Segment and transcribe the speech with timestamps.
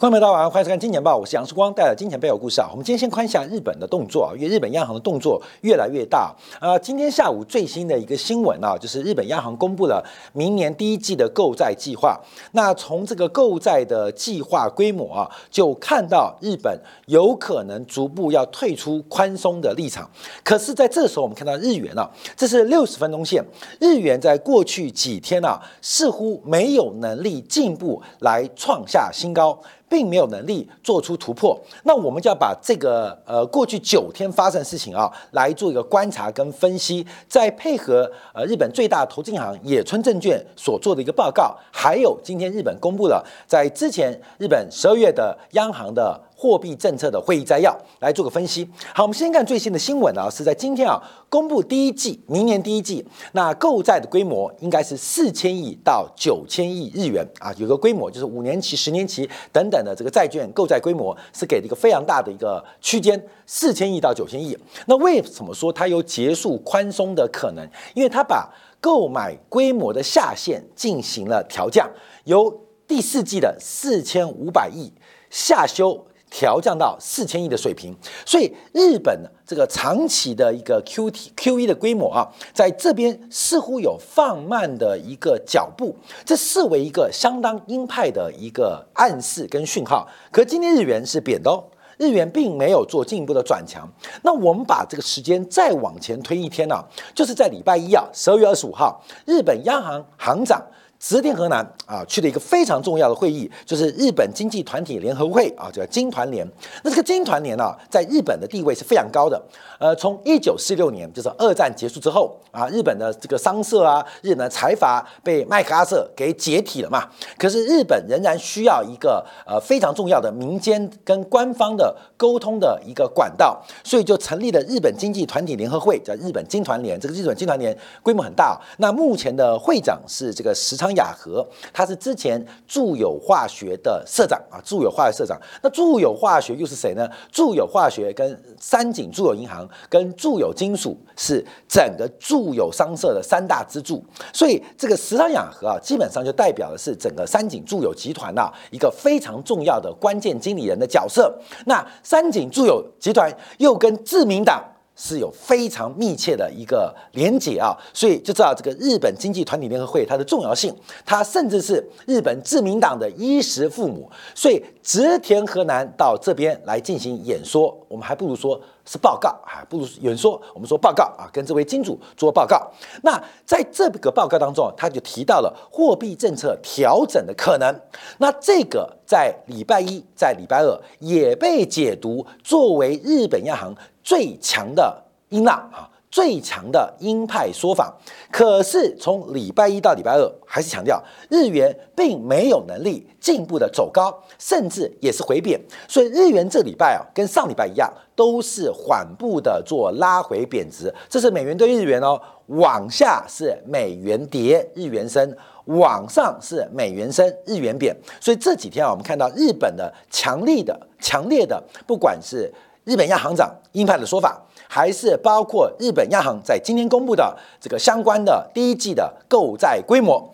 [0.00, 2.66] 观众朋友大家晚上，欢迎收看《金钱报》，我是杨世光，带来金钱背后故事啊。
[2.70, 6.78] 我们今天先看一下日本的动作啊，因为日本央行的动作越来越大啊。
[6.78, 10.02] 今天下午最新的一个新闻啊，就是日本央行公布了
[10.32, 12.18] 明年第一季的购债计划。
[12.52, 20.08] 那从这个购债的计划规模啊，就看到日本有可能逐步要退出宽松的立场。
[20.42, 23.44] 可是，在这时候，我们看到日元啊，这是六十分钟线，
[23.78, 29.60] 日元在过去几天啊，似乎没有能力进步来创下新高。
[29.90, 46.18] 并没有能力做出突破，那我们就要把这个呃过去九天发生的事情啊来做一个观察跟分析，再配合呃日本最大投资银行野村证券所做的一个报告，还有今天日本公布了在之前日本十二月的央行的。
[46.40, 48.66] 货币政策的会议摘要来做个分析。
[48.94, 50.98] 好，我们先看最新的新闻啊，是在今天啊
[51.28, 64.56] 公布第一季，明年第一季那购债的规模应该是四千亿到九千亿日元啊，有个规模就是五年期、十年期等等的这个债券购债规模是给了一个非常大的一个区间，四千亿到九千亿。
[64.86, 67.68] 那为什么说它有结束宽松的可能？
[67.92, 68.48] 因为它把
[68.80, 71.86] 购买规模的下限进行了调降，
[72.24, 74.90] 由第四季的四千五百亿
[75.28, 76.06] 下修。
[76.30, 90.08] 调降到四千亿的水平，所以日本这个长期的一个 Q T Q E 的规模啊，在这边似乎有放慢的一个脚步，这视为一个相当鹰派的一个暗示跟讯号。
[90.30, 91.64] 可今天日元是贬的哦，
[91.98, 93.86] 日元并没有做进一步的转强。
[94.22, 96.76] 那我们把这个时间再往前推一天呢，
[97.12, 100.64] 就是在礼拜一啊，十二月二十五号，日本央行行长。
[101.00, 106.46] 直田河南啊，去了一个非常重要的会议，就是日本经济团体联合会啊，叫金团联。
[106.84, 109.42] 那这个金团联呢，在日本的地位是非常高的。
[109.78, 117.08] 呃，从一九四六年，就是二战结束之后啊，日本的这个商社啊，日本的财阀被麦克阿瑟给解体了嘛。
[117.38, 127.00] 可是日本仍然需要一个呃非常重要的民间跟官方的沟通的一个管道，所以就成立了日本经济团体联合会，叫日本金团联。
[127.00, 128.60] 这个日本金团联规模很大。
[128.76, 130.89] 那目前的会长是这个石仓。
[130.96, 135.40] 雅和，他是之前住友化学的社长啊，住友化学社长。
[135.62, 137.08] 那住友化学又是谁呢？
[137.30, 144.02] 住友化学跟三井住友银行跟住友金属是整个住友商社的三大支柱，
[144.32, 151.32] 所以这个石仓雅和啊，基本上就代表的是整个三井住友集团呐一个非常重要的关键经理人的角色。
[151.66, 154.62] 那三井住友集团又跟自民党。
[155.02, 172.70] 是有非常密切的一个连结啊，所以就知道这个日本经济团体联合会它的重要性，它甚至是日本自民党的衣食父母，所以直田河南到这边来进行演说，我们还不如说是报告啊，不如演说，我们说报告啊，跟这位金主做报告。
[173.02, 177.74] 那在这个报告当中，他就提到了货币政策调整的可能，
[178.18, 183.74] 那这个在礼拜一、在礼拜二也被解读作为日本央行。
[184.02, 187.94] 最强的音浪啊，最强的鹰派说法。
[188.30, 195.60] 可是从礼拜一到礼拜二，还是强调日元并没有能力进一步的走高，甚至也是回贬。
[195.88, 200.92] 所以日元这礼拜啊，跟上礼拜一样，都是缓步的做拉回贬值。
[201.08, 205.28] 这是美元对日元哦，往下是美元跌，日元升；
[205.66, 207.94] 往上是美元升，日元贬。
[208.20, 212.52] 所以这几天啊，我们看到日本的强力的、强烈的，不管是。
[212.84, 220.32] 日本央行长鹰派的说法，还是包括日本央行在今天公布的这个相关的第一季的购债规模，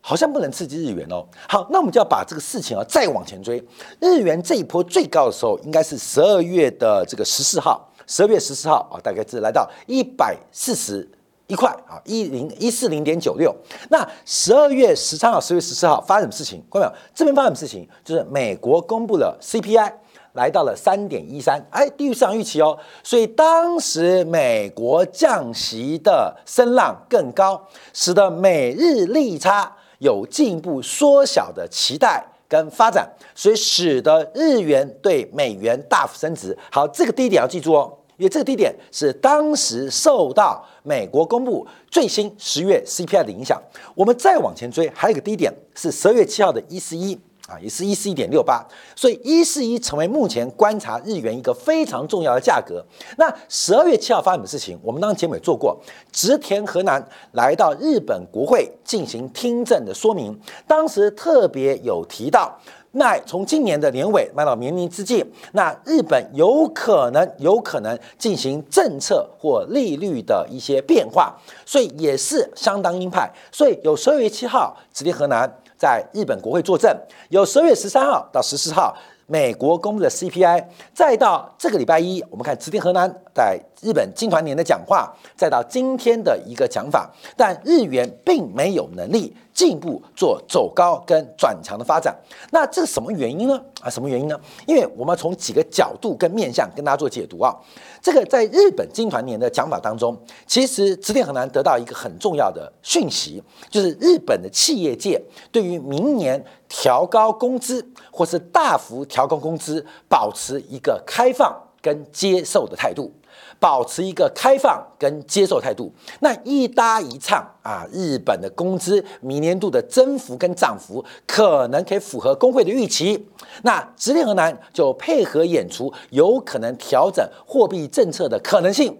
[0.00, 1.24] 好像不能刺激日元哦。
[1.46, 3.62] 好，那我们就要把这个事情啊再往前追。
[4.00, 11.06] 日元这一波最高的时候，应该是十二月的这个十四号，十二月十四号啊，大概是来到一百四十
[11.48, 13.54] 一块啊，一零一四零点九六。
[13.90, 16.62] 那十二月十三号、十月十四号发生什么事情？
[16.72, 17.02] 看到没有？
[17.14, 17.86] 这边发生什么事情？
[18.02, 19.92] 就是美国公布了 CPI。
[20.38, 27.60] 来到了三点一三，哎，低于市场预期哦，所以当时美国降息的声浪更高，
[27.92, 36.56] 使得美日利差有进一步缩小的期待跟发展，所以使得日元对美元大幅升值。
[36.70, 43.60] 好，这个低点要记住哦，因为这个低点是当时受到美国公布最新十月 CPI 的影响。
[43.96, 47.18] 我们再往前追，还有一个低点是十二月七号的一四一。
[47.48, 48.62] 啊，也是一四一点六八，
[48.94, 52.84] 所以一四一成为目前观察日元一个非常重要的价格。
[53.16, 55.80] 那十二月七号发生的事情，我们当时节目也做过，
[56.12, 57.02] 直田河南
[57.32, 62.54] 来到日本国会进行听证的说明，当时特别有提到，
[62.90, 71.34] 那从今年的年尾卖到明年之际，那日本有可能有可能进行政策或利率的一些变化，
[71.64, 73.32] 所以也是相当鹰派。
[73.50, 75.50] 所以有十二月七号，直田河南。
[75.78, 76.94] 在日本国会作证，
[77.28, 78.96] 有十二月十三号到十四号。
[79.30, 80.64] 美国公布的 CPI，
[80.94, 92.16] 再到这个礼拜一，我们看池田河南在日本金团年的讲话，再到今天的一个讲法，但日元并没有能力进一步做走高跟转强的发展。
[92.52, 93.60] 那这是什么原因呢？
[93.80, 94.38] 啊，什么原因呢？
[94.68, 97.52] 因为我们从几个角度跟面向跟大家做解读啊。
[98.00, 100.16] 这个在日本金团年的讲法当中，
[100.46, 105.20] 其实指点很难得到一个很重要的讯息，就是日本的企业界
[105.50, 106.44] 对于明年。
[106.70, 107.82] 调高工资，
[108.12, 111.50] 或是大幅调高工资，保持一个开放
[111.80, 113.10] 跟接受的态度，
[113.60, 115.92] 保持一个开放跟接受态度。
[116.20, 123.28] 那一搭一唱啊，日本的工资明年度的增幅跟涨幅可能可以符合工会的预期。
[123.62, 128.96] 那直田河南就配合演出，有可能调整货币政策的可能性。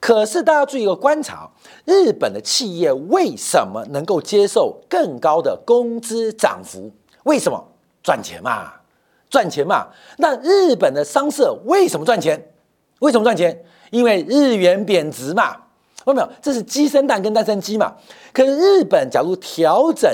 [0.00, 1.50] 可是大家注意一个观察，
[1.84, 6.92] 日本的企业为什么能够接受更高的工资涨幅？
[7.24, 7.62] 为什么
[8.02, 8.74] 赚钱嘛？
[9.28, 9.88] 赚钱嘛？
[10.18, 12.52] 那日本的商社为什么赚钱？
[13.00, 13.64] 为什么赚钱？
[13.90, 15.56] 因为日元贬值嘛。
[16.04, 16.28] 看到没有？
[16.40, 17.94] 这是鸡生蛋跟蛋生鸡嘛。
[18.32, 20.10] 可是日本假如调整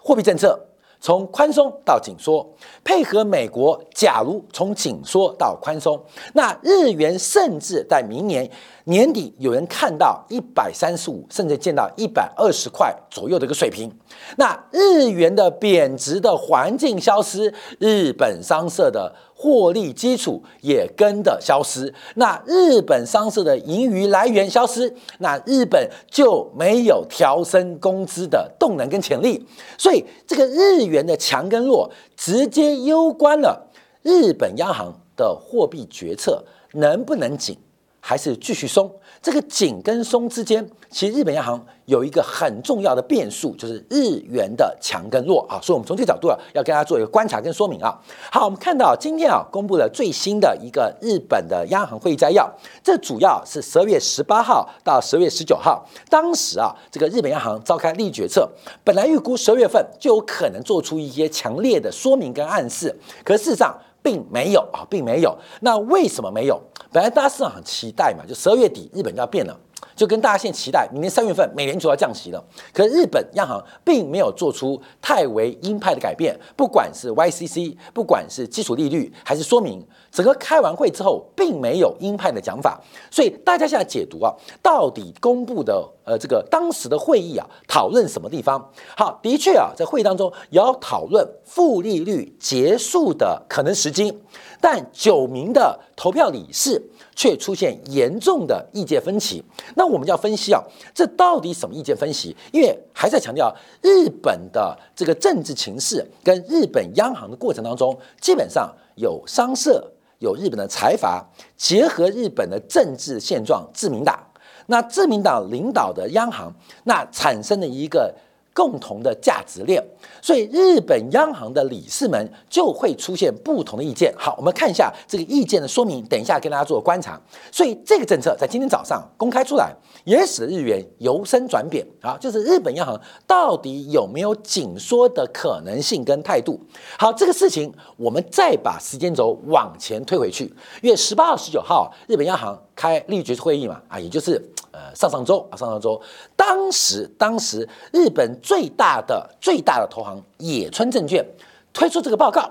[0.00, 0.58] 货币政策，
[1.00, 2.48] 从宽松到紧缩，
[2.84, 6.00] 配合美国，假如从紧缩到宽松，
[6.34, 8.48] 那日元甚至在明年。
[8.86, 13.90] 年底有人看到一百三十五，甚至见到一百二十块左右的一个水平。
[14.36, 21.92] 那日元的贬值的环境消失，日本商社的获利基础也跟着消失。
[22.14, 29.44] 那日本商社的盈余来源消失，那日本就没有调升工资的动能跟潜力。
[29.76, 33.70] 所以这个日元的强跟弱，直接攸关了
[34.02, 37.58] 日本央行的货币决策能不能紧。
[38.06, 38.90] 还是继续松，
[39.24, 45.58] 这个紧跟松之间，其实日本央行有一个很重要的变数，就是日元的强跟弱啊。
[45.62, 47.98] 所以，我们从这个角度啊，要跟大家做一个观察跟说明啊。
[48.30, 58.46] 好，我们看到今天啊，公布了最新的一个日本的央行会议摘要，这主要是十二月十八号到十二月十九号，当时啊，这个日本央行召开利率决策，
[58.84, 62.94] 本来预估十二月份就有可能做出一些强烈的说明跟暗示，
[63.24, 63.74] 可事实上。
[64.04, 65.36] 并没有啊，并没有。
[65.62, 66.60] 那为什么没有？
[66.92, 69.58] 本来大家市场很期待嘛，就十二月底日本就要变了，
[69.96, 72.44] 就跟大家现在期待明年三月份美联储要降息了。
[72.72, 79.84] 可是日本央行并没有做出太为鹰派的改变，不管是 YCC，不管是基础利率，还是说明
[80.14, 82.80] 整个开完会之后并没有鹰派的讲法。
[83.10, 84.32] 所以大家现在解读啊，
[84.62, 88.70] 到底公布的呃这个当时的会议啊，讨论什么地方？
[88.96, 94.16] 好，的确啊，在会议当中要讨论负利率结束的可能时机，
[94.60, 96.80] 但九名的投票理事
[97.16, 99.42] 却出现严重的意见分歧。
[99.74, 100.62] 那我们要分析啊，
[100.94, 102.36] 这到底什么意见分歧？
[102.52, 103.52] 因为还在强调
[103.82, 111.24] 日本的这个政治情势跟日本央行的过程当中，基本上有商社、有日本的财阀
[111.56, 114.18] 结合日本的政治现状，自民党。
[114.66, 116.52] 那自民党领导的央行，
[116.84, 118.14] 那产生的一个。
[118.54, 119.84] 共同的价值链，
[120.22, 124.14] 所以日本央行的理事们就会出现不同的意见。
[124.16, 127.20] 好，我们看一下这个意见的说明，等一下跟大家做观察。
[127.50, 129.74] 所以这个政策在今天早上公开出来，
[130.04, 136.60] 也使日元由升转贬啊，就是日本央行到底有没有紧缩的可能性跟态度？
[136.96, 140.44] 好，这个事情我们再把时间轴往前推回去，
[140.80, 144.42] 因为十八号、十九号日本央行开利率决策会议嘛，啊，也就是。
[144.76, 146.02] 呃，上上周啊，上上周，
[146.34, 151.24] 当时当时日本最大的最大的投行野村证券
[151.72, 152.50] 推出这个报告，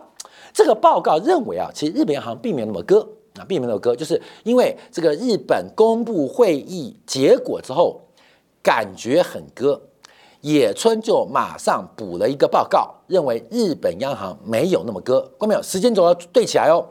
[0.54, 3.06] 这个报告认为啊，其实日本央行并没有那么割
[3.38, 8.00] 啊，并没有割，就是因为这个日本公布会议结果之后，
[8.62, 9.82] 感觉很割，
[10.40, 15.62] 野村就马上补了一个报告，认为日本央行没有那么割，看没有？
[15.62, 16.88] 时间轴要对起来哦。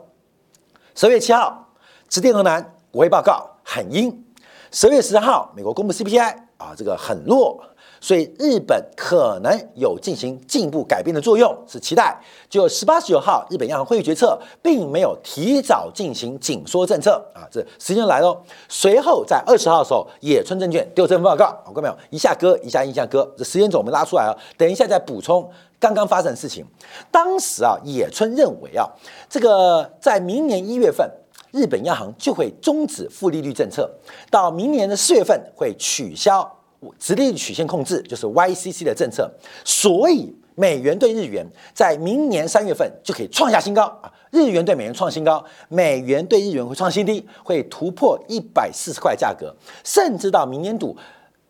[0.93, 1.69] 十月七号，
[2.07, 4.23] 直电河南国会报告很阴。
[4.71, 7.59] 十月十号，美国公布 CPI 啊，这个很弱，
[7.99, 12.15] 所以日本可能有进行进一步改变的作用，是期待。
[12.47, 18.39] 就十八、十九号，日本央行会议决策并没有提早进行紧缩政策啊，这时间来喽。
[18.69, 21.97] 随后在二十号的时候，野村证券丢这份报告，看到没有？
[22.11, 24.37] 一下割，一下印一下割，这时间轴我们拉出来啊。
[24.55, 26.63] 等一下再补充刚刚发生的事情。
[27.09, 28.87] 当时啊，野村认为啊，
[29.27, 31.09] 这个在明年一月份。
[31.53, 33.89] 日本央行就会终止负利率政策，
[34.31, 36.59] 到明年的四月份会取消
[36.97, 39.31] 直利率曲线控制，就是 YCC 的政策。
[39.63, 44.11] 所以美元对日元在明年三月份就可以创下新高啊！
[44.31, 50.97] 日元对美元创新高，美元对日元会创新低，会突破一百四十块价格，甚至到明年度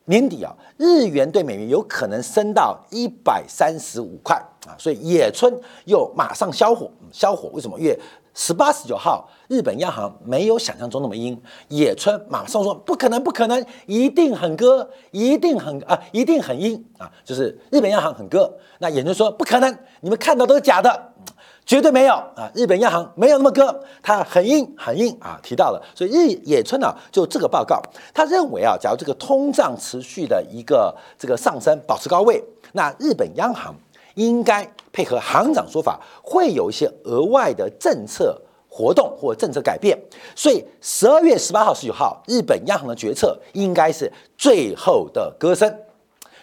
[0.05, 4.36] 年底啊，日元对美元有可能升到一百三十五块
[4.67, 5.53] 啊，所以野村
[5.86, 7.79] 又马上消火，消火为什么？
[7.79, 7.98] 因为
[8.34, 21.10] 十八十九号，日本央行没有想象中那么阴，野村马上说不可能，不可能，一定很割，一定很啊，一定很阴啊，就是日本央行很割，那野村说不可能，你们看到都是假的。
[21.66, 22.52] 绝对没有啊！
[22.54, 25.40] 日本央行没有那么割，它很硬很硬啊！
[25.42, 27.82] 提到了，所以日野村呢，就这个报告，
[28.13, 33.74] 他认为啊，假如这个通胀持续的一个这个上升，保持高位，那日本央行
[34.15, 39.98] 应该配合行长说法，会有一些额外的政策活动或政策改变。
[40.36, 45.74] 所以十二月十八号、十九号，日本央行的决策应该是最后的歌声，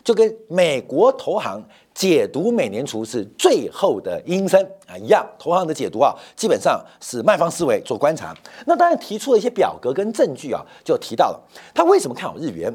[0.03, 1.63] 就跟美国投行。
[1.93, 8.35] 解读美联储是最后的音声啊，一样，投行的解读啊，基本上是卖方思维做观察。
[8.65, 11.41] 那当然提出了一些表格跟证据啊，就提到了
[11.75, 12.73] 他为什么看好日元，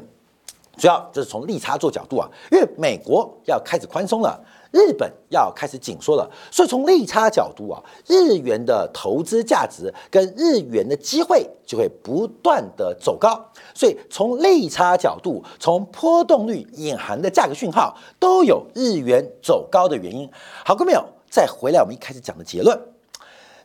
[0.76, 4.38] 主要就是从利差做角度啊，因为美国要开始宽松了。
[4.72, 13.42] 日本要开始紧缩了，所以从利差角度啊，日元的投资价值跟日元的机会就会不断的走高。
[13.74, 20.28] 所以从利差角度，从波动率隐含的价格讯号，都有日元走高的原因。
[20.62, 22.78] 好，各位朋友，再回来我们一开始讲的结论，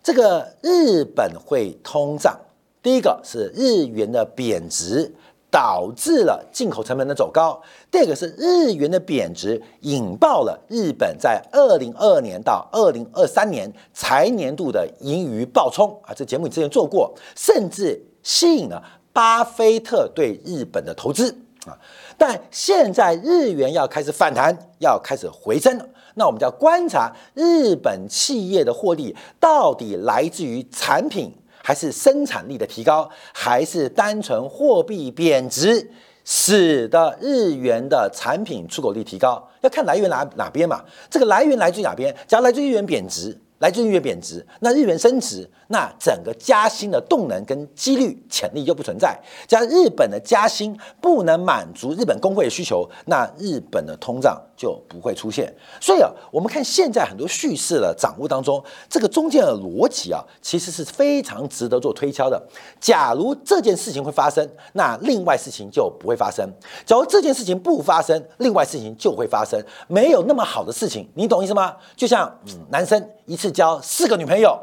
[0.01, 2.39] 这个日本会通胀，
[2.81, 5.13] 第一个是日元的贬值。
[5.51, 7.61] 导致了进口成本的走高。
[7.91, 16.13] 第二个是日元的贬值，引爆了日本在二零二二年到二零二三年财年度的盈余暴冲啊！
[16.15, 18.81] 这节目你之前做过，甚至吸引了
[19.11, 21.29] 巴菲特对日本的投资
[21.65, 21.77] 啊。
[22.17, 31.33] 但现在日元要开始反弹，要开始回升了，那我们就要观察日本企业的获利到底来自于产品。
[31.63, 35.89] 还是生产力的提高，还是单纯货币贬值
[36.23, 39.47] 使得日元的产品出口率提高？
[39.61, 40.83] 要看来源哪哪边嘛？
[41.09, 42.15] 这个来源来自于哪边？
[42.27, 43.37] 假如来自日元贬值。
[43.61, 49.15] 来自日元贬值，那日元升值，那整个加薪的动能跟几率潜力就不存在。
[49.47, 55.53] 加日本的加薪不能满足日本工会的需求，那日本的通胀就不会出现。
[55.79, 62.41] 所以啊，我们看现在很多叙事的掌握当中，这个中间的逻辑啊，其实是非常值得做推敲的。
[62.79, 66.45] 假如这件事情会发生，那另外事情就不会发生；
[66.85, 69.63] 假如这件事情不发生，另外事情就会发生。
[69.87, 71.75] 没有那么好的事情，你懂意思吗？
[71.95, 72.29] 就像，
[72.69, 73.51] 男生一次。
[73.51, 74.57] 交四个女朋友，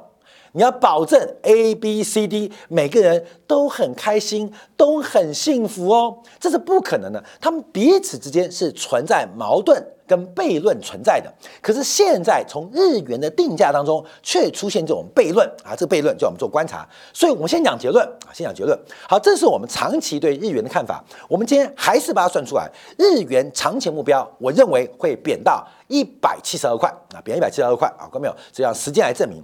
[0.58, 7.22] 你要保证 A、B、C、D 每个人都很开心，都很幸福哦，这是不可能的。
[7.40, 11.32] 他们彼此之间是存在矛盾跟悖论存在的。
[11.62, 16.84] 可是现在从日元的定价当中却出现这种悖论啊，这个悖论叫我们做观察。
[17.12, 18.76] 所以我们先讲结论啊，先讲结论。
[19.08, 21.04] 好，这是我们长期对日元的看法。
[21.28, 25.64] 我们今天还是把它算出来，日元长期目标，我认为会贬到。
[25.86, 28.36] 一百七十二块啊，贬一百七十二块啊，看到没有？
[28.52, 29.42] 这样时间来证明。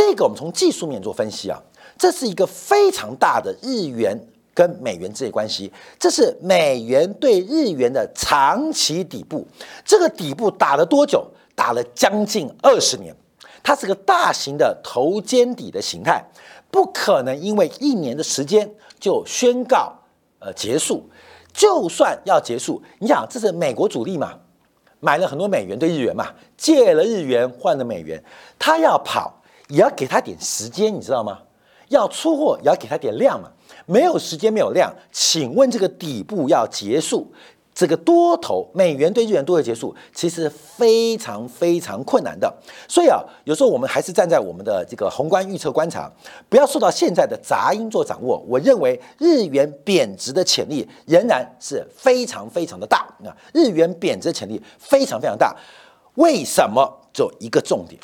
[0.00, 1.62] 第一个，我们从技术面做分析啊，
[1.98, 4.18] 这是一个非常大的日元
[4.54, 9.46] 跟美元之间关系，这是美元对日元的长期底部。
[9.84, 11.30] 这个底部打了多久？
[11.54, 13.14] 打了将近二十年。
[13.62, 16.24] 它是个大型的头肩底的形态，
[16.70, 19.92] 不可能因为一年的时间就宣告
[20.38, 21.06] 呃结束。
[21.52, 24.32] 就算要结束，你想这是美国主力嘛？
[25.00, 28.24] 买了很多美元对日元嘛，借了日元换了美元，
[28.58, 29.39] 他要跑
[29.70, 31.38] 也要给他点时间，你知道吗？
[31.88, 33.48] 要出货也要给他点量嘛，
[33.86, 37.26] 没有时间没有量，请问这个底部要结束？
[37.72, 42.52] 这个多头美元对日元多头结束，其实非常非常困难的。
[42.86, 46.10] 所以啊，有时候我们还是站在我们的这个宏观预测观察，
[46.48, 48.44] 不要受到现在的杂音做掌握。
[48.46, 53.34] 我认为日元贬值的潜力仍然是非常非常的大啊！
[53.54, 55.56] 日元贬值潜力非常非常大。
[56.14, 56.98] 为什么？
[57.12, 58.00] 就一个重点，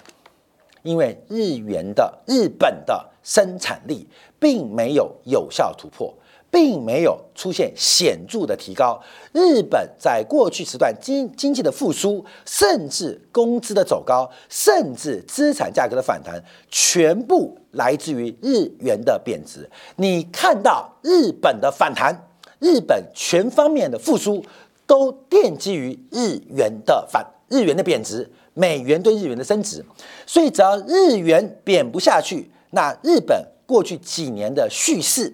[0.87, 6.15] 因为日元的日本的生产力并没有有效突破。
[6.49, 8.99] 并没有出现显著的提高。
[9.33, 19.69] 日本在过去时段经经济的复苏，甚至工资的走高，甚至资产价格的反弹，全部来自于日元的贬值。
[19.97, 22.29] 你看到日本的反弹，
[22.61, 24.43] 日本全方面的复苏，
[24.87, 29.85] 都奠基于日元的反日元的贬值，美元对日元的升值。
[30.27, 35.33] 所以，只要日元贬不下去，那日本过去几年的叙事。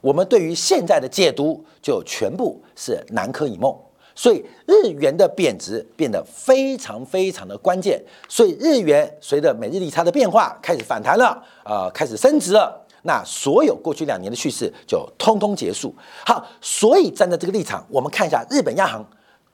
[0.00, 3.74] 我们对于现在的解读就全部是南柯一梦，
[4.14, 12.78] 所以日元的贬值变得非常非常的关键，所以日元随着美日利差的变化开始反弹了，啊，开始升值了。
[13.06, 15.94] 那所有过去两年的叙事就通通结束。
[16.26, 19.02] 好，所以站在这个立场，我们看一下日本央行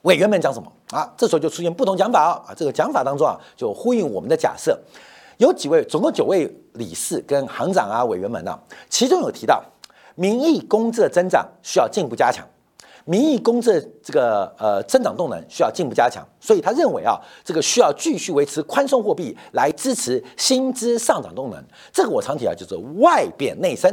[0.03, 1.11] 委员们讲什么啊？
[1.15, 2.53] 这时候就出现不同讲法啊。
[2.55, 4.79] 这个讲法当中啊，就呼应我们的假设，
[5.37, 9.63] 有几位，总共九位理事跟行长啊委员们呢，其中有提到，
[10.15, 12.45] 名义工资的增长需要进一步加强。
[13.03, 21.63] 民意公正这个呃增长动能需要进一步加强，所以他认为啊，这个需要继续维持宽松货币来支持薪资上涨动能。
[21.91, 23.91] 这个我常提啊，就是外贬内升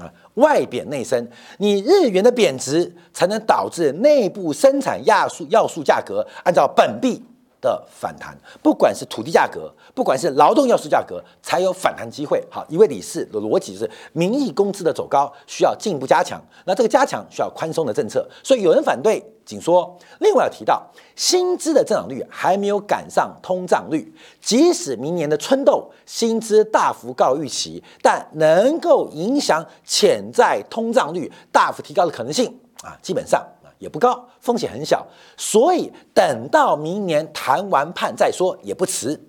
[0.00, 7.22] 啊，外贬内升，你日元的贬值才能导致内部生产要素要素价格按照本币。
[7.62, 12.42] 的反弹，不管是土地价格，不管是劳动要素价格，才有反弹机会。
[12.50, 18.28] 好，一位理事的逻辑是，名义工资的走高需要进一步加强，那这个加强需要宽松的政策。
[18.42, 19.98] 所以有人反对，仅说。
[20.20, 20.82] 另外要提到，
[21.16, 33.68] 薪资的增长率还没有赶上通胀率，即使明年的春斗薪资大幅高预期，但能够影响潜在通胀率大幅提高的可能性啊，基本上啊。
[33.78, 35.04] 也不高，风险很小，
[35.36, 39.20] 所以等到明年谈完判再说也不迟。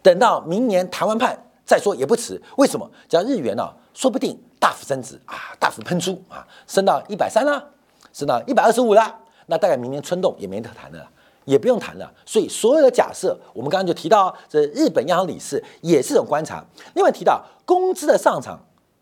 [0.00, 1.36] 等到明年谈完判
[1.66, 2.40] 再说也不迟。
[2.58, 2.88] 为什么？
[3.08, 7.60] 只要日元呢，说不定大幅升值啊，大幅喷出啊，升到一百三啦，
[8.12, 11.06] 升到一百二十五啦，那大概明年春动也没得谈了，
[11.44, 12.08] 也不用谈了。
[12.24, 16.64] 所以所有的假设，我们刚刚就提到，这日本央行理事也是一种观察。
[16.94, 18.58] 另外提到工资的上涨。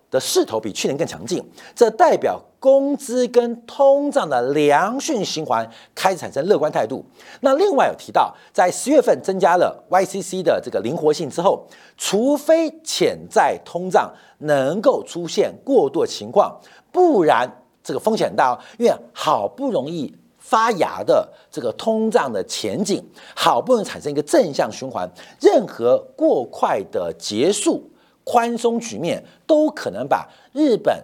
[0.08, 7.04] 的势头比去年更强劲，这代表工资跟通胀的良性循环开始产生乐观态度。
[7.40, 16.56] 那另外有提到，在十月份增加了 YCC 的这个灵活性之后，除非潜在通胀能够出现过度情况，
[16.92, 18.58] 不然这个风险很大哦。
[18.78, 20.14] 因为好不容易
[20.48, 25.08] 发芽的这个通胀的前景，好不容易产生一个正向循环，
[25.40, 27.90] 任何过快的结束。
[28.28, 31.00] 宽松局面都可能把日本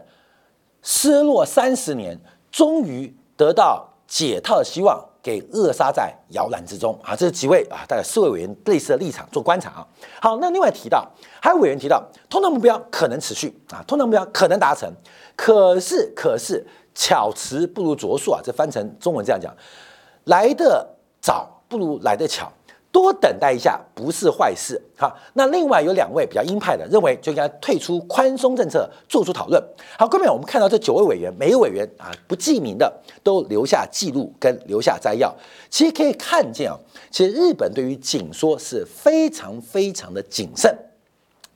[0.83, 2.19] 失落三十年
[2.51, 7.15] 终于得到解套的希望给扼杀在摇篮之中啊！
[7.15, 9.87] 这是几位啊，大概四位委员类似的立场做观察啊。
[10.21, 11.09] 好，那另外提到
[11.41, 14.93] 还有委员提到，通胀目标可能持续啊，通胀目标可能达成，
[15.37, 19.55] 可是可是巧词不如拙述啊，这翻成中文这样讲，
[20.25, 20.87] 来得
[21.21, 22.51] 早不如来得巧。
[22.91, 24.79] 多等待一下不是坏事。
[24.99, 29.59] 好，那另外有两位比较鹰派的，认为就应该退出宽松政策，做出讨论。
[29.99, 35.35] 好，各位，我们看到这九位委员，每个委员啊不记名的都留下记录跟留下摘要。
[35.71, 36.79] 其实可以看见啊，
[37.11, 40.77] 其实日本对于紧缩是非常非常的谨慎。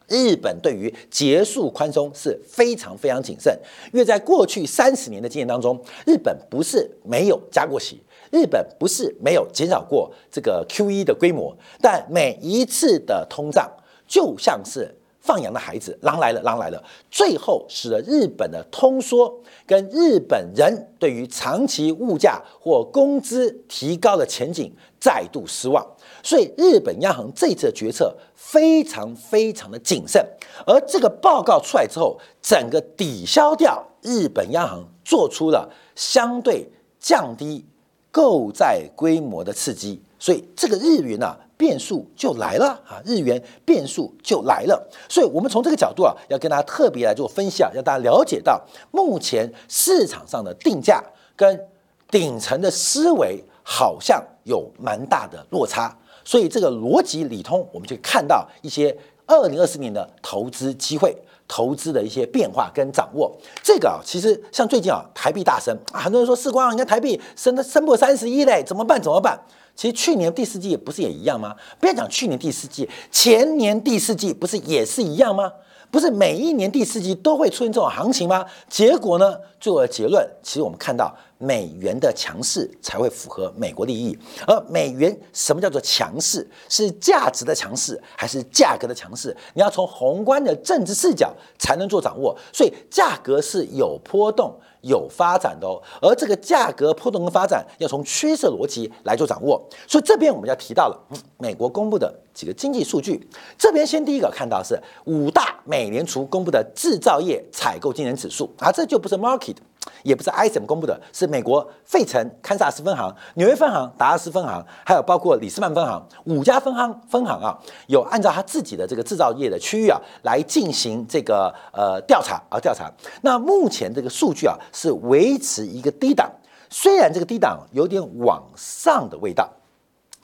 [0.08, 3.58] 日本对于结束宽松是非常非常谨慎，
[3.92, 8.00] 因为在过去三十年的经验当中，日本不是没有加过息。
[8.32, 13.70] 日本不是没有减少过这个 QE 的规模，但每一次的通胀
[14.06, 19.32] 就像是放羊的孩子，狼来了，狼来了，最后使得日本的通缩
[19.64, 25.86] 跟日本人对于长期物价或工资提高的前景再度失望。
[26.26, 30.26] 所以日本央行这次的决策非常非常的谨慎，
[30.66, 37.64] 而这个报告出来之后，整个抵消掉日本央行做出了相对降低。
[38.10, 42.96] 购债规模的刺激，所以这个日元呢变数就来了啊！
[43.04, 48.58] 日元变数就来了，所以我们从这个角度啊，要跟大家特别来做分析啊，让大家了解到
[48.90, 51.04] 目前市场上的定价
[51.36, 51.68] 跟
[52.10, 55.94] 顶层的思维好像有蛮大的落差，
[56.26, 61.16] 所以这个逻辑理通，我们就看到一些二零二四年的投资机会。
[61.48, 69.00] 投资的一些变化跟掌握，这个啊，其实像最近啊，台币大升啊，很多人说世光，你看台币升的升破三十一嘞，怎么办？
[69.00, 69.38] 怎么办？
[69.76, 71.54] 其实去年第四季不是也一样吗？
[71.78, 75.52] 不要讲去年第四季，前年第四季不是也是一样吗？
[75.96, 78.44] 不是每一年第四季都会出现这种行情吗？
[78.68, 81.10] 结果呢，最后的结论，其实我们看到。
[81.38, 86.48] 美元的强势才会符合美国利益，而美元什么叫做强势？
[86.66, 89.36] 是价值的强势还是价格的强势？
[89.52, 95.80] 你要从宏观的政治视角才能做掌握，所以价格是有波动、有发展的哦。
[96.00, 99.62] 而这个价格波动跟发展要从趋势逻辑来做掌握。
[99.86, 103.28] 所以这边我们要提到了美国公布的几个经济数据。
[103.58, 109.56] 这边先第一个看到是五大美联储公布的制造业采购经理指数啊，这就不是 market。
[110.02, 122.90] 也不是 ISM 公布的，是美国费城堪萨斯分行、纽约分行、达拉斯分行，还有包括里斯曼分行五家分行分行啊，有按照他自己的这个制造业的区域啊来进行这个呃调查啊调查。
[123.22, 126.30] 那目前这个数据啊是维持一个低档，
[126.70, 129.50] 虽然这个低档有点往上的味道，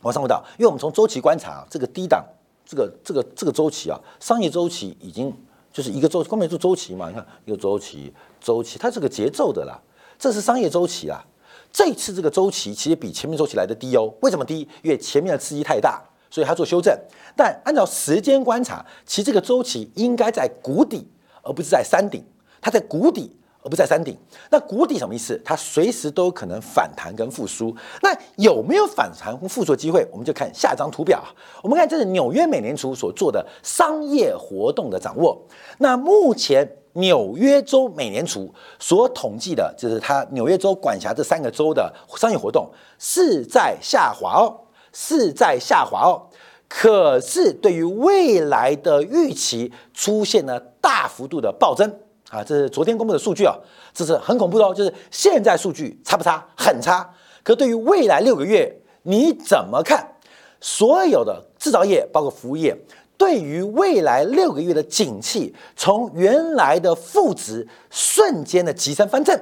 [0.02, 2.24] 往上味道，因为我们从周期观察啊，这个低档
[2.64, 5.34] 这个这个这个周期啊，商业周期已经
[5.72, 9.80] 就是一个周后面做周期嘛，你看一个周期，周期它是个节奏的啦，
[10.18, 11.24] 这是商业周期啊。
[11.72, 14.68] 这次这个周期其实比前面周期来的低哦，为什么低？
[14.82, 16.94] 因为前面的刺激太大，所以它做修正。
[17.34, 21.08] 但按照时间观察，其实这个周期应该在谷底，
[21.42, 22.22] 而不是在山顶。
[22.60, 23.34] 它在谷底。
[23.64, 24.18] 而不在山顶，
[24.50, 25.40] 那谷底什么意思？
[25.44, 27.74] 它随时都有可能反弹跟复苏。
[28.02, 30.04] 那有没有反弹或复苏机会？
[30.10, 31.22] 我们就看下一张图表。
[31.62, 35.40] 我们看这是纽约美联储所做的商业活动的掌握。
[35.78, 46.26] 那目前纽约州美联储所统计的，就是它纽约州管辖这三个州的商业活动是在下滑哦，是在下滑哦。
[46.68, 51.94] 可是对于未来的预期出现了大幅度的暴增。
[52.32, 53.54] 啊，这是昨天公布的数据啊，
[53.92, 54.72] 这是很恐怖的哦。
[54.74, 56.42] 就是现在数据差不差？
[56.56, 57.06] 很差。
[57.42, 60.16] 可对于未来六个月，你怎么看？
[60.58, 62.74] 所有的制造业，包括服务业，
[63.18, 69.38] 对于未来六个月的景气，从原来的负值瞬间的急升翻正。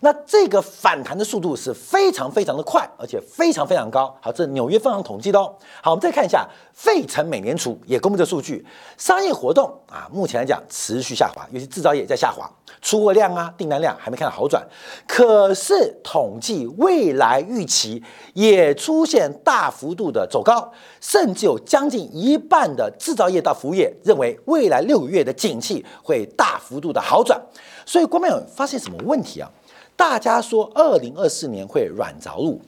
[0.00, 4.16] 那这个反弹的速度是非常非常的快，而且非常非常高。
[4.20, 5.54] 好，这是纽约分行统计的哦。
[5.82, 8.64] 好，我们再看一下费城美联储也公布的数据，
[8.96, 12.48] 商业活动啊，目前来讲持续下滑，尤其制造业在下滑，
[12.80, 14.64] 出货量啊、订单量还没看到好转。
[15.06, 18.02] 可是统计未来预期
[18.34, 27.40] 也出现大幅度的走高，甚至有将近一半的制造业到服务业认为未来六个月的景气会大幅度的好转。
[27.84, 29.50] 所以，郭美友发现什么问题啊？
[29.98, 32.60] 大家说，二零二四年会软着陆。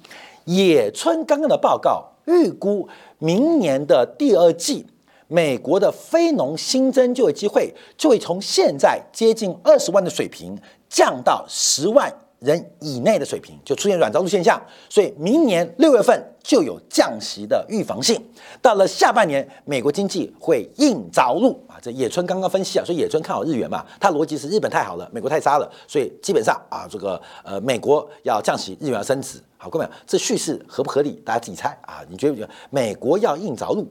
[0.47, 2.89] 野村刚刚的报告预估，
[3.19, 4.85] 明年的第二季，
[5.29, 12.13] 美国的非农新增就业机会就会从现在接近二十万的水平降到十万。
[12.41, 18.19] 人以内的水平就出现软着陆现象，所以明年六月份就有降息的预防性。
[18.63, 21.77] 到了下半年，美国经济会硬着陆啊！
[21.83, 29.39] 这野村刚刚分析啊，说野村看好日元嘛，他逻辑是日本太好了，美国太差了，所以基本上啊，这个呃美国要降息，日元要升值。
[29.59, 31.21] 好，各位，这叙事合不合理？
[31.23, 32.03] 大家自己猜啊！
[32.09, 33.87] 你觉不觉得美国要硬着陆，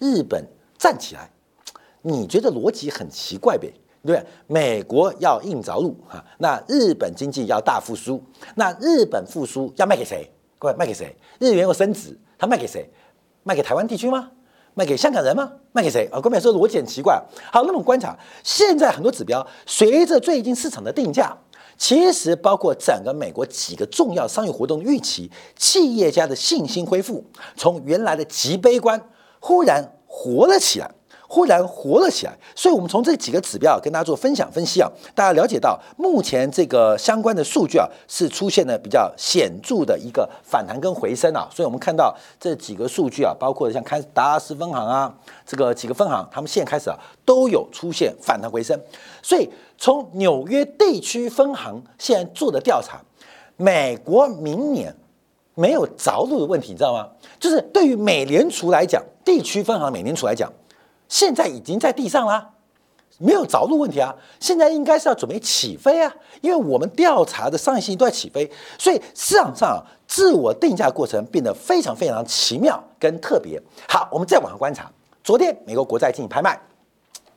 [0.00, 0.44] 日本
[0.76, 1.30] 站起来？
[2.02, 3.72] 你觉得逻辑很奇怪呗？
[4.06, 8.22] 对，美国要硬着陆哈，那日本经济要大复苏，
[8.54, 10.30] 那日本复苏要卖给谁？
[10.58, 11.14] 各位卖给谁？
[11.38, 12.88] 日元又升值，他卖给谁？
[13.42, 14.30] 卖给台湾地区吗？
[14.74, 15.52] 卖给香港人吗？
[15.72, 16.08] 卖给谁？
[16.12, 17.22] 啊，各位说逻辑很奇怪。
[17.50, 21.36] 好，那么观察现在很多指标，随着最近市场的定价，
[21.78, 27.24] 其实包括整个美国几个重要商业活动的预期，企业家的信心恢复，
[27.56, 29.00] 从原来的极悲观，
[29.40, 30.90] 忽然活了起来。
[31.28, 45.12] 忽然活了起来，所以我们从这几个指标跟大家做分享分析啊，大家了解到目前这个相关的数据啊是出现了比较显著的一个反弹跟回升啊，所以我们看到这几个数据啊，包括像开达拉斯分行啊，
[45.44, 48.78] 这个几个分行，他们现在开始啊都有出现反弹回升，
[49.22, 53.00] 所以从纽约地区分行现在做的调查，
[53.56, 54.94] 美国明年
[55.54, 57.08] 没有着陆的问题，你知道吗？
[57.40, 60.52] 就是对于美联储来讲，地区分行美联储来讲。
[61.08, 62.50] 现在已经在地上了，
[63.18, 64.14] 没有着陆问题啊！
[64.40, 66.14] 现在应该是要准备起飞啊！
[66.40, 73.60] 因为我们调查的商业信息都在起飞，所以市场上自我定价过程变得非常非常奇妙跟特别。
[73.88, 74.90] 好，我们再往上观察，
[75.24, 76.60] 昨天美国国债进行拍卖，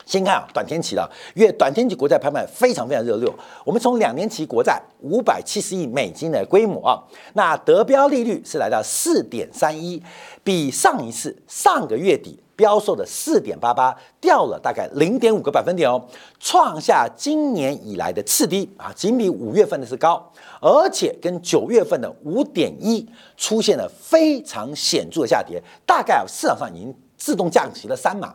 [0.04, 3.32] 先看啊短天期的，因为短天期国债拍卖非常非常热络。
[3.64, 7.02] 我们从两年期国债五百七十亿美金的规模啊，
[7.32, 10.02] 那得标利率是来到四点三一，
[10.44, 12.38] 比上一次上个月底。
[12.60, 15.98] 标售的四点八八掉了大概零点五个百分点哦，
[16.38, 28.34] 创下今年以来的次低啊，仅比五月份的是高，而且跟九月份的五点一出现了非常显著的下跌，大概市场上已经自动降息了三码，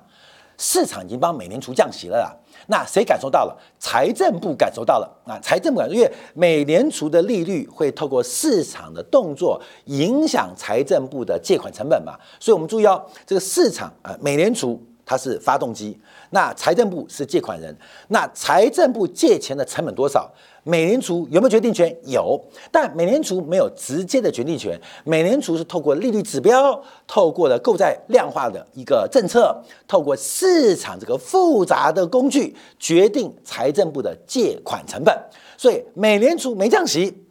[0.58, 2.36] 市场已经帮美联储降息了啦。
[2.68, 3.58] 那谁感受到了？
[3.78, 5.38] 财政部感受到了啊！
[5.40, 15.98] 财政部感受，因为美联储的利率会透过市场的动作影响财政部的借款成本嘛，所以我们注意哦，这个市场啊，美联储它是发动机。
[16.32, 17.76] 那财政部是借款人，
[18.08, 20.30] 那财政部借钱的成本多少？
[20.64, 21.96] 美联储有没有决定权？
[22.06, 24.76] 有，但美联储没有直接的决定权。
[25.04, 29.56] 美联储是透过利率指标，透过了购债量化的一个政策，
[29.88, 35.16] 透过市场这个复杂的工具决定财政部的借款成本。
[35.56, 37.25] 所以美联储没降息。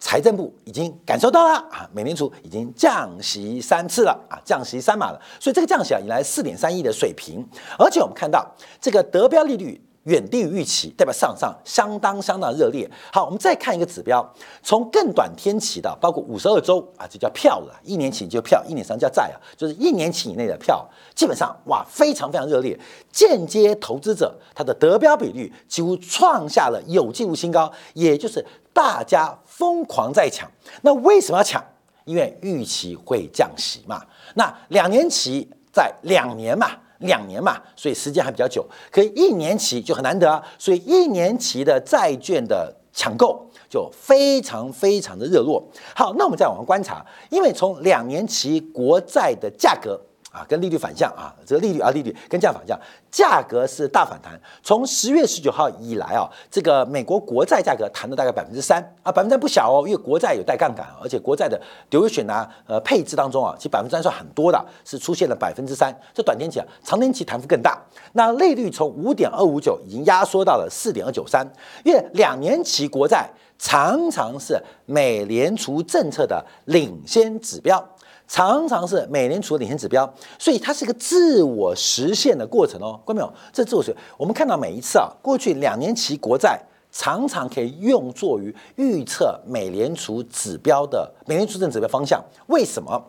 [0.00, 7.46] 财政部已经感受到了啊，美联储已经降息三次了啊，降息三码了，所以这个降息啊，迎来四点三亿的水平，
[7.78, 12.90] 而且我们看到这个德标利率远低于预期，代表市场上相当相当热烈。
[13.12, 14.26] 好，我们再看一个指标，
[14.62, 22.78] 从更短天期的，包括五十二周啊，这叫票了，一年期就票，一年上叫债啊，就是一年期以内的票，基本上哇，非常非常热烈。
[23.12, 30.50] 间接投资者他的得标比率几乎创下了有记录新高，也就是大家疯狂在抢。
[30.80, 31.62] 那为什么要抢？
[32.06, 34.02] 因为预期会降息嘛。
[34.34, 36.70] 那两年期在两年嘛。
[37.00, 45.62] 两年嘛，所以时间还比较久，可以一年期就很难得，所以一年期的债券的抢购就非常非常的热络。
[45.94, 50.00] 好，那我们再往上观察，因为从两年期国债的价格。
[50.30, 52.78] 啊，跟利率反向啊，这个利率啊，利率跟价反向，
[53.10, 54.40] 价格是大反弹。
[54.62, 65.92] 从十月十九号以来啊，这个美国国债价格弹了大概百分之三啊，百分之三不小哦，因为国债有带杠杆，而且国债的流选啊，呃，配置当中啊，其实百分之三算很多的，是出现了百分之三。
[66.14, 67.82] 这短天期啊，长天期弹幅更大。
[68.12, 71.44] 那利率从五点二五九已经压缩到了四点二九三，
[71.84, 77.84] 因为两年期国债常常是美联储政策的领先指标。
[78.30, 83.00] 常常是美联储的领先指标，所以它是一个自我实现的过程哦。
[83.04, 83.32] 看到没有？
[83.52, 86.56] 这自我实现，我们看到每一次啊，过去两年期国债
[86.92, 92.24] 常常可以用作于预测美联储指标的美联储政指标方向。
[92.46, 93.04] 为什么？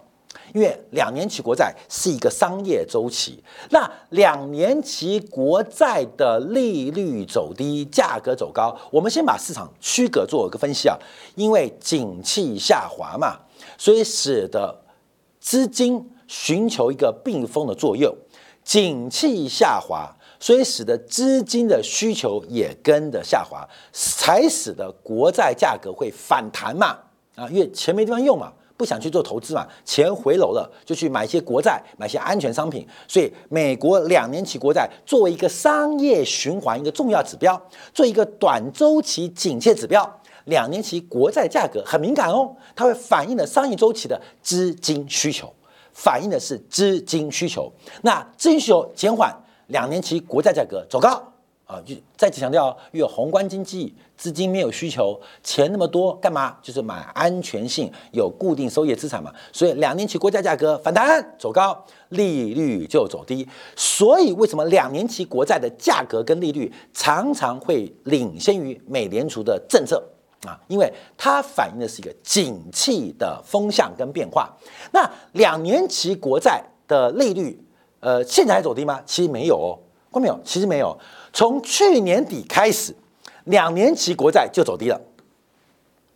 [0.55, 8.75] 因为两年期国债是一个商业周期，那两年期国债的利率走低，价格走高。
[8.89, 10.97] 我们先把市场区隔做一个分析啊，
[11.35, 13.37] 因为景气下滑嘛，
[13.77, 14.73] 所以使得
[15.41, 18.15] 资金寻求一个避风的作用，
[18.63, 26.95] 景气下滑，所以使得资金的需求也跟着下滑，才使得国债价格会反弹嘛？
[27.35, 32.87] 啊，因为钱没地方用嘛，不想去做投资嘛，钱回笼了，就去买一些国债，买一些安全商品。
[33.07, 37.59] 所以，美国两年期国债作为一个商业循环一个重要指标，
[37.93, 40.20] 做一个短周期警戒指标。
[40.45, 45.53] 两年期国债价格很敏感哦，它会反映的商业周期的资金需求，
[45.93, 47.71] 反映的是资金需求。
[48.01, 49.35] 那资金需求减缓，
[49.67, 51.21] 两年期国债价格走高
[51.65, 51.81] 啊！
[51.85, 56.57] 就再次强调，越宏观经济资金没有需求，钱那么多干嘛？
[56.61, 59.33] 就是买安全性有固定收益资产嘛。
[59.53, 63.47] 所以两年期国债价格反弹走高，利率就走低。
[63.75, 70.03] 所以为什么两年期国债的价格跟利率常常会领先于美联储的政策？
[70.47, 74.49] 啊，因为它反映的是一个景气的风向跟变化。
[74.91, 77.63] 那两年期国债的利率，
[77.99, 79.01] 呃，现在还走低吗？
[79.05, 79.77] 其实没有哦，
[80.11, 80.39] 看没有？
[80.43, 80.97] 其实没有。
[81.31, 82.95] 从去年底开始，
[83.43, 84.99] 两年期国债就走低了，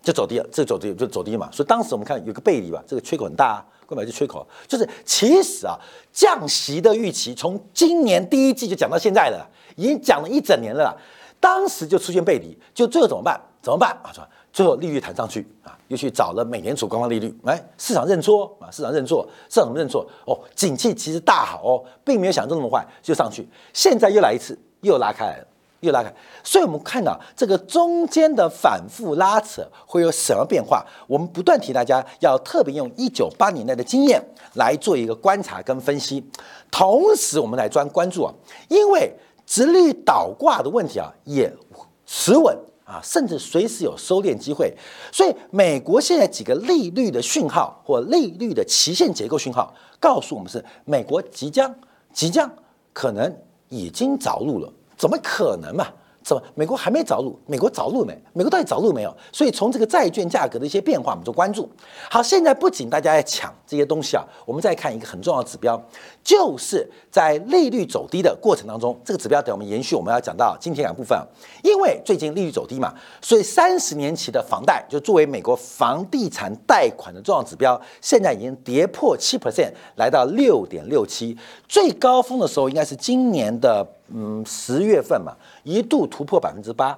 [0.02, 1.50] 就走低了，这走低就走低嘛。
[1.52, 4.46] 所以当时我们看有个背离吧，这个缺口很大啊，根本就缺口。
[4.68, 5.78] 就是其实啊，
[6.12, 10.98] 降息的预期从今年第一季就讲到现在了，已经讲了一整年了。
[11.40, 13.40] 当时就出现背离，就最后怎么办？
[13.66, 14.14] 怎么办啊？
[14.14, 14.24] 说
[14.54, 20.06] 最后利率弹上去啊，又去找了美联储官方利率，哎，市场认错啊，市场认错，市场认错？
[20.28, 23.50] 哦，景气其实大好哦，并没有想中那么坏，就上去。
[23.74, 25.48] 现在又来一次，又拉开来了，
[25.80, 26.14] 又拉开。
[26.44, 30.86] 所以我们看到这个中间的反复拉扯会有什么变化？
[31.08, 34.24] 我们不断提大家要特别用一九八年代的经验
[34.54, 36.24] 来做一个观察跟分析，
[36.70, 38.32] 同时我们来专关注啊，
[38.70, 39.12] 因为。
[39.48, 41.54] 直率倒挂的问题啊，也
[42.08, 44.74] 持稳啊，甚至随时有收敛机会。
[45.12, 51.76] 所以，美国现在几个利率的讯号或利率的期限结构讯号，告诉我们是美国即将、
[52.14, 52.50] 即将
[52.94, 53.36] 可能
[53.68, 54.72] 已经着陆了。
[54.96, 55.88] 怎么可能嘛？
[56.26, 56.42] 怎么？
[56.56, 57.38] 美国还没着陆？
[57.46, 58.20] 美国着陆没？
[58.34, 59.16] 美国到底着陆没有？
[59.32, 61.70] 所以从这个债券价格的一些变化，我们就关注。
[62.10, 65.80] 好，现在不仅大家在抢这些东西啊，我们再看一个很重要的指标，
[66.24, 71.16] 就是在利率走低的过程当中，这个指标等我们延续我们要讲到今天两部分。
[71.62, 83.88] 因为最近利率走低嘛，所以三十年期的房贷就作为美国房地产贷款的重要指标，现在已经跌破七 percent，来到六点六七，最高峰的时候应该是今年的。
[84.08, 86.98] 嗯，十月份嘛，一度突破百分之八，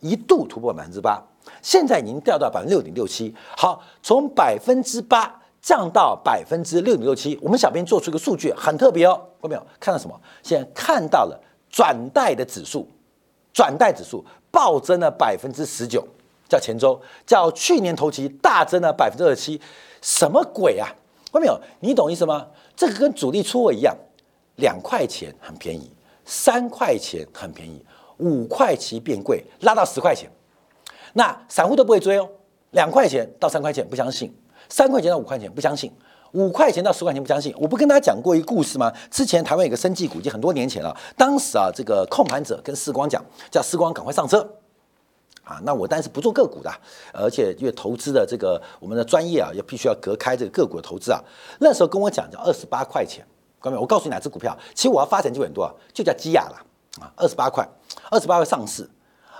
[0.00, 1.22] 一度突破百分之八，
[1.60, 3.34] 现在已经掉到百分之六点六七。
[3.56, 9.66] 好，从百分之八降到百分之六点六七，我们小编做出一个数据，很特别哦，看到没有？
[9.78, 10.18] 看到什么？
[10.42, 12.88] 现在看到了转贷的指数，
[13.52, 16.06] 转贷指数暴增了百分之十九，
[16.48, 19.60] 叫前周，叫去年同期大增了百分之二十七，
[20.00, 20.88] 什么鬼啊？
[21.32, 21.60] 看到没有？
[21.80, 22.46] 你懂意思吗？
[22.74, 23.94] 这个跟主力出货一样，
[24.56, 25.90] 两块钱很便宜。
[26.26, 27.82] 三块钱很便宜，
[28.18, 30.28] 五块钱变贵，拉到十块钱，
[31.14, 32.28] 那散户都不会追哦。
[32.72, 34.36] 两块钱到三块钱不相信，
[34.68, 35.90] 三块钱到五块钱不相信，
[36.32, 38.92] 五块钱到十块钱不相信，我不跟大家讲过一个故事吗？
[39.10, 40.94] 之前台湾有个生技股，已经很多年前了。
[41.16, 44.46] 当时啊，这个控盘者跟世光讲，叫世光赶快上车
[45.44, 45.60] 啊。
[45.62, 46.70] 那我当然是不做个股的，
[47.14, 51.22] 而且因为投资的这个我们的专业啊，也必须要隔开这个个股的投资啊。
[51.60, 53.24] 那时候跟我讲叫二十八块钱，
[53.58, 56.56] 各位，我告诉你哪只股票，其实我要发展就很多，就叫基亚了
[57.00, 57.66] 啊，二十八块，
[58.10, 58.88] 二十八块上市，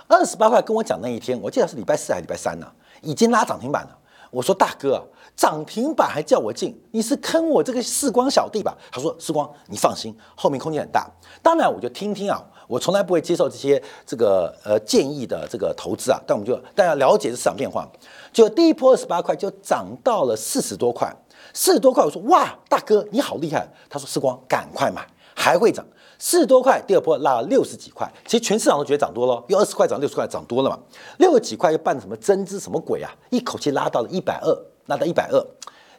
[0.07, 2.67] 二十八块跟我讲那一天，我记得是礼拜四还是礼拜三呢，
[3.01, 3.97] 已经拉涨停板了。
[4.29, 5.01] 我说大哥，
[5.37, 8.77] 涨停板还叫我进，你是坑我这个世光小弟吧？
[8.91, 11.09] 他说世光，你放心，后面空间很大。
[11.41, 17.87] 当然我就听听啊，我从来不会接受这些这个呃建议的这个投资啊，但我们就大家了解市场变化。
[18.33, 21.15] 就第一波二十八块就涨到了四十多块，
[21.53, 23.67] 四十多块，我说哇，大哥你好厉害。
[23.89, 25.05] 他说世光赶快买，
[25.35, 25.85] 还会涨。
[26.19, 30.79] 四十多块，第二波拉了六十几块，其实全市场都觉得涨多了，因为二十块涨六十块涨多了嘛，
[31.19, 35.45] 六十几块又办什么增资什么鬼啊，一口气拉到了一百二，拉到一百二，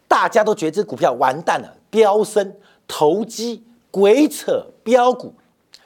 [0.08, 2.52] 大家都觉得这股票完蛋了，飙升，
[2.88, 5.32] 投机，鬼扯，标股，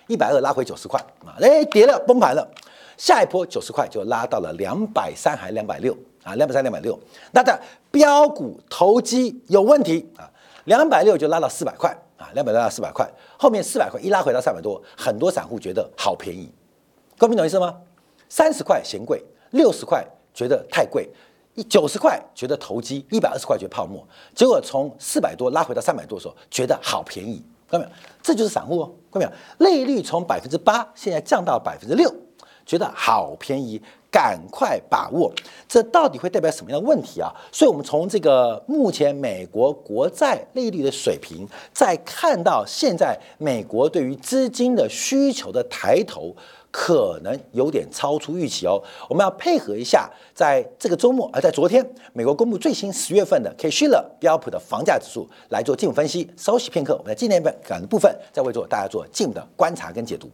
[0.06, 2.50] 一百二拉回九十块啊，哎跌了，崩盘了，
[2.96, 6.98] 下一波九十块就拉到了两百三还两百六啊，两百三两百六，
[7.32, 10.30] 那的标股投机有问题啊，
[10.64, 11.96] 两百六就拉到四百块。
[12.22, 13.04] 啊，两百多到四百块，
[13.36, 16.48] 后面四百块一拉回到三百多，很多散户觉得好便宜，
[17.18, 17.76] 各位懂意思吗？
[18.28, 21.10] 三十块嫌贵，六十块觉得太贵，
[21.54, 24.06] 一九十块觉得投机，一百二十块觉得泡沫，
[24.36, 27.98] 结果从四百多拉回到三百多的时候，觉得好便宜，看到没有？
[28.22, 29.34] 这就是散户哦，看到没
[29.66, 29.72] 有？
[29.72, 32.08] 利率从百分之八现在降到百分之六，
[32.66, 33.80] 觉得好便宜。
[34.12, 35.32] 赶快把握，
[35.66, 37.32] 这到底会代表什么样的问题啊？
[37.50, 46.36] 所以，我们从这个目前美国国债利率的水平，再看到现在美国对于资金的需求的抬头，
[46.70, 48.78] 可能有点超出预期哦。
[49.08, 56.30] 我们要配合一下，在这个周末，而在昨天，美国公布最新十月份的 K 希勒标普的房价指数来做进一步分析。
[56.36, 60.30] 稍息片刻，我们在今年本感的部分再为做大家做进一步的观察跟解读。